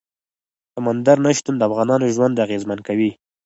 [0.73, 3.11] سمندر نه شتون د افغانانو ژوند اغېزمن کوي.